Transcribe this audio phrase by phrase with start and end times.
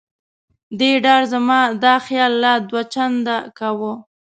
[0.79, 3.93] دې ډار زما دا خیال لا دوه چنده کاوه.